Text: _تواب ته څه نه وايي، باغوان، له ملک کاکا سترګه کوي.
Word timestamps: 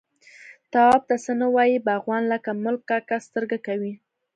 _تواب 0.71 1.01
ته 1.09 1.15
څه 1.23 1.31
نه 1.41 1.47
وايي، 1.55 1.77
باغوان، 1.87 2.23
له 2.31 2.37
ملک 2.63 2.81
کاکا 2.89 3.17
سترګه 3.27 3.57
کوي. 3.67 3.93